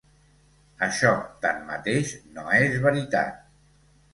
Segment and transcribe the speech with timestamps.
[0.87, 1.11] Això,
[1.45, 3.41] tanmateix, no és veritat.